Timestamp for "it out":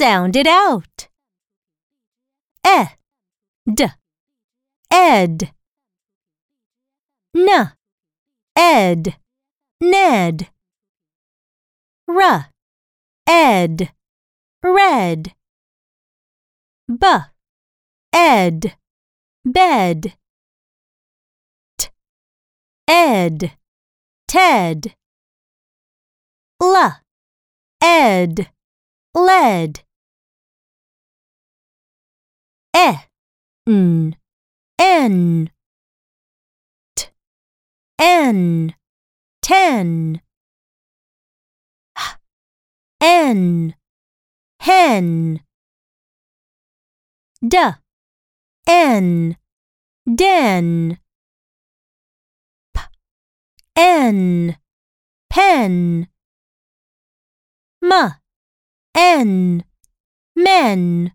0.34-1.08